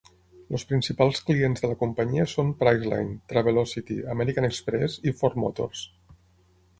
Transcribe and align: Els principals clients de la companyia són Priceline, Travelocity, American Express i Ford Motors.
Els 0.57 0.63
principals 0.69 1.19
clients 1.25 1.63
de 1.65 1.67
la 1.71 1.75
companyia 1.81 2.25
són 2.31 2.49
Priceline, 2.63 3.13
Travelocity, 3.33 3.99
American 4.15 4.49
Express 4.49 4.97
i 5.11 5.15
Ford 5.21 5.39
Motors. 5.45 5.85